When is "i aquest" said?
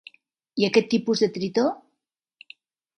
0.61-0.89